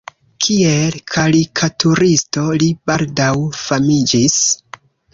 [0.45, 3.31] Kiel karikaturisto li baldaŭ
[3.63, 4.43] famiĝis.